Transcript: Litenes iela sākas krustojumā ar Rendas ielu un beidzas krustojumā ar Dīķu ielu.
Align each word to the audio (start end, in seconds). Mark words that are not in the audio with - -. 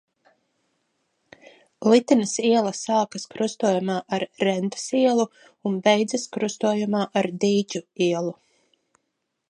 Litenes 1.91 2.33
iela 2.51 2.71
sākas 2.79 3.27
krustojumā 3.35 3.99
ar 4.17 4.25
Rendas 4.47 4.89
ielu 5.01 5.27
un 5.71 5.77
beidzas 5.89 6.27
krustojumā 6.37 7.05
ar 7.23 7.33
Dīķu 7.45 7.85
ielu. 8.09 8.35